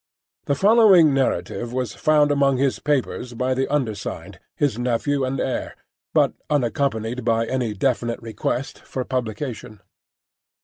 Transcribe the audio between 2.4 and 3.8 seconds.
his papers by the